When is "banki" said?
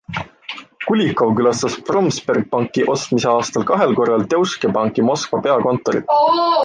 4.79-5.07